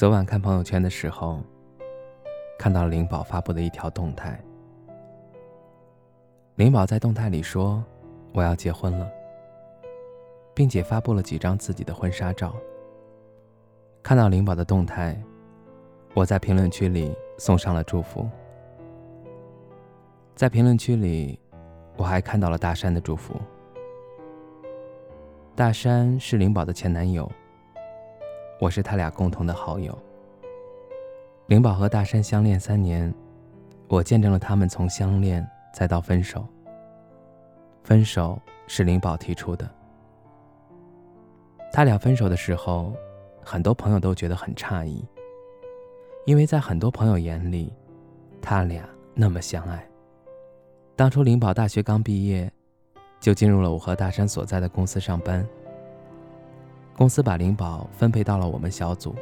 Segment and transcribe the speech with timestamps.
[0.00, 1.42] 昨晚看朋友圈的时候，
[2.58, 4.42] 看到了灵宝发布的一条动态。
[6.54, 7.84] 灵宝在动态里说
[8.32, 9.06] ：“我要结婚了，
[10.54, 12.54] 并且发布了几张自己的婚纱照。”
[14.02, 15.22] 看到灵宝的动态，
[16.14, 18.26] 我在评论区里送上了祝福。
[20.34, 21.38] 在评论区里，
[21.98, 23.38] 我还看到了大山的祝福。
[25.54, 27.30] 大山是灵宝的前男友。
[28.60, 29.98] 我是他俩共同的好友。
[31.46, 33.12] 灵宝和大山相恋三年，
[33.88, 36.46] 我见证了他们从相恋再到分手。
[37.82, 39.68] 分手是灵宝提出的。
[41.72, 42.92] 他俩分手的时候，
[43.42, 45.02] 很多朋友都觉得很诧异，
[46.26, 47.72] 因为在很多朋友眼里，
[48.42, 49.82] 他俩那么相爱。
[50.94, 52.52] 当初灵宝大学刚毕业，
[53.20, 55.48] 就进入了我和大山所在的公司上班。
[57.00, 59.16] 公司把灵宝分配到了我们小组。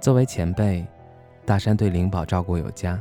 [0.00, 0.84] 作为前辈，
[1.46, 3.00] 大山对灵宝照顾有加。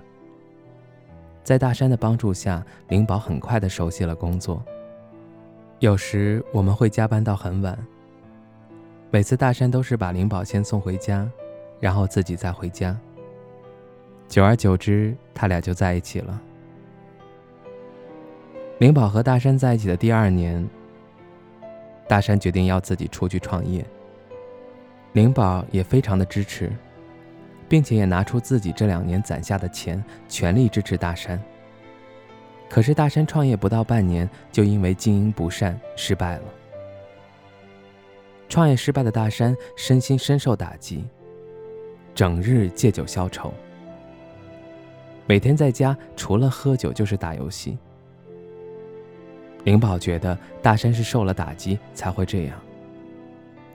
[1.43, 4.63] 在大山的帮助下，灵宝很快的熟悉了工作。
[5.79, 7.75] 有时我们会加班到很晚。
[9.09, 11.27] 每次大山都是把灵宝先送回家，
[11.79, 12.95] 然后自己再回家。
[14.27, 16.39] 久而久之，他俩就在一起了。
[18.77, 20.63] 灵宝和大山在一起的第二年。
[22.07, 23.85] 大山决定要自己出去创业，
[25.13, 26.71] 灵宝也非常的支持，
[27.67, 31.41] 并且也拿出自己这两年攒下的钱，全力支持大山。
[32.69, 36.43] 可是大山创业不到半年，就因为经营不善失败了。
[38.49, 41.03] 创业失败的大山身心深受打击，
[42.15, 43.53] 整日借酒消愁，
[45.25, 47.77] 每天在家除了喝酒就是打游戏。
[49.67, 52.57] 灵宝觉得大山是受了打击才会这样，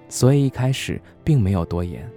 [0.08, 2.10] 所以一开始并没有多言。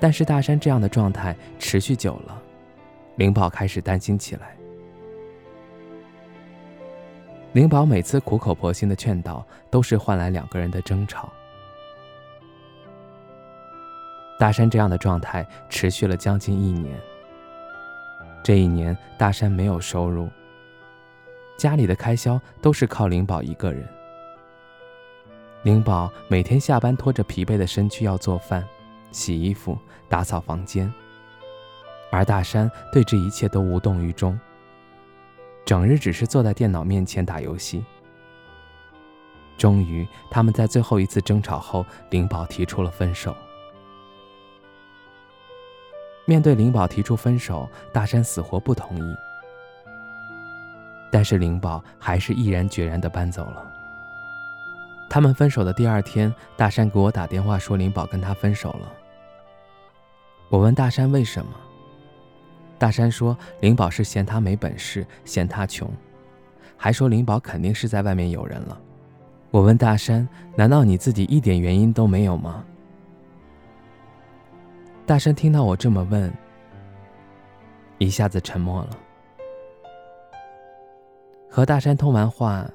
[0.00, 2.40] 但是大山这样的状态持续久了，
[3.16, 4.56] 灵宝开始担心起来。
[7.52, 11.30] 灵宝每次苦口婆心的劝导，都是换来两个人的争吵。
[14.38, 16.98] 大山这样的状态持续了将近一年。
[18.42, 20.30] 这一年，大山没有收入。
[21.56, 23.88] 家里的开销都是靠灵宝一个人。
[25.62, 28.66] 灵宝每天下班拖着疲惫的身躯要做饭、
[29.12, 29.78] 洗衣服、
[30.08, 30.92] 打扫房间，
[32.10, 34.38] 而大山对这一切都无动于衷，
[35.64, 37.82] 整日只是坐在电脑面前打游戏。
[39.56, 43.34] 终于，他们在最后一次争吵后，灵宝提出了分手。
[46.26, 49.14] 面对灵宝提出分手，大山死活不同意。
[51.14, 53.64] 但是灵宝还是毅然决然地搬走了。
[55.08, 58.92] 他们分手的第二天，大山给我打电话说灵宝跟他分手了。
[60.48, 61.52] 我问大山为什么，
[62.80, 65.88] 大山说灵宝是嫌他没本事，嫌他穷，
[66.76, 68.76] 还说灵宝肯定是在外面有人了。
[69.52, 72.64] 我问大山，难道你自己一点原因都没有吗？
[75.06, 76.28] 大山听到我这么问，
[77.98, 78.98] 一下子沉默了。
[81.54, 82.68] 和大山通完话，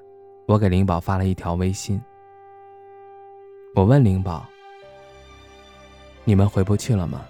[0.46, 2.02] 我给灵宝发了一条微信。
[3.76, 4.48] 我问灵宝
[6.24, 7.26] ：“你们回不去了吗？”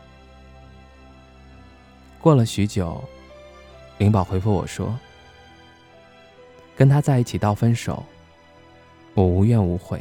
[2.21, 3.03] 过了许久，
[3.97, 4.95] 灵宝回复我说
[6.77, 8.05] ：“跟他在一起到分手，
[9.15, 9.99] 我无怨无悔。”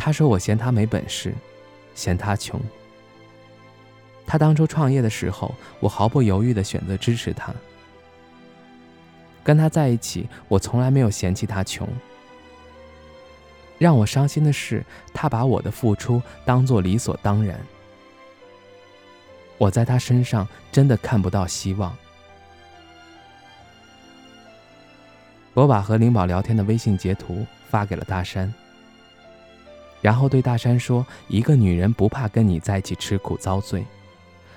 [0.00, 1.34] 他说：“我嫌他没本事，
[1.94, 2.58] 嫌他穷。
[4.26, 7.54] 他当初创业的时候，我毫不犹豫的选择支持他。”
[9.42, 11.88] 跟他在一起，我从来没有嫌弃他穷。
[13.78, 14.84] 让我伤心的是，
[15.14, 17.58] 他把我的付出当做理所当然。
[19.56, 21.96] 我在他身上真的看不到希望。
[25.54, 28.52] 我把和灵宝聊天的微信截图发给了大山，
[30.00, 33.84] 然后对大山说：“一个女人不怕跟你在一起吃苦遭罪，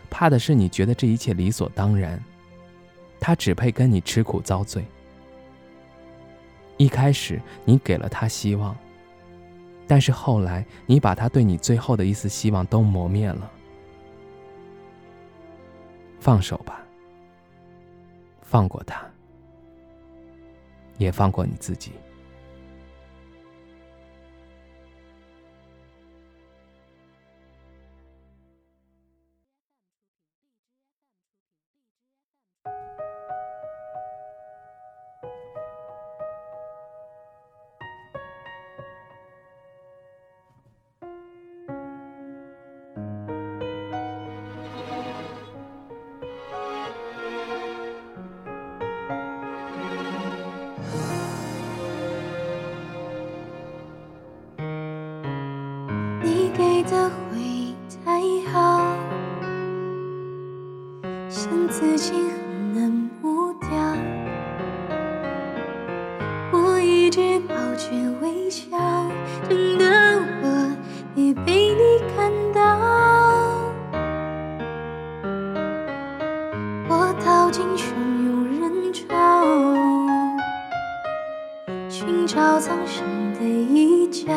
[0.09, 2.21] 怕的是你觉得这一切理所当然。”
[3.25, 4.83] 他只配跟你吃苦遭罪。
[6.75, 8.75] 一开始你给了他希望，
[9.87, 13.49] 但是后来你把他对你最后的一丝希望都磨灭了。
[16.19, 16.85] 放手吧，
[18.41, 19.01] 放过他，
[20.97, 21.93] 也放过你自己。
[67.73, 67.89] 直保持
[68.21, 68.77] 微笑，
[69.49, 69.85] 真的
[70.43, 70.45] 我
[71.15, 72.61] 也被你看到。
[76.87, 79.07] 我逃进汹涌人潮，
[81.89, 83.03] 寻找藏身
[83.33, 84.31] 的一角。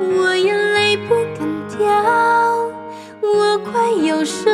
[0.00, 1.88] 我眼泪不敢掉，
[3.22, 4.50] 我快要受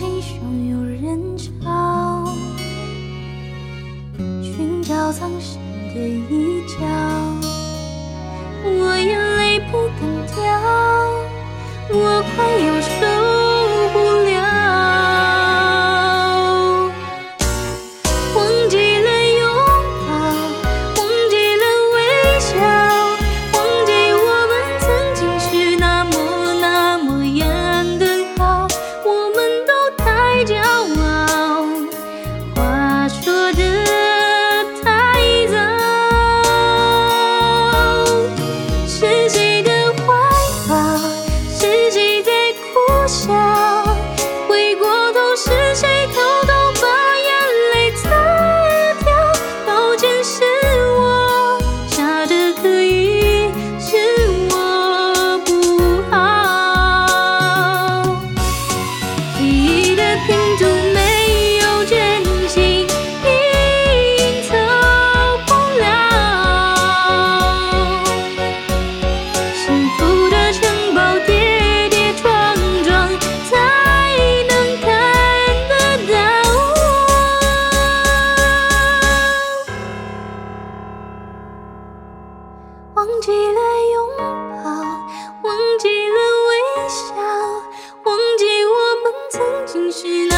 [0.00, 2.24] 逃进汹涌人潮，
[4.42, 5.60] 寻找藏身
[5.94, 7.09] 的一角。
[89.90, 90.29] 心。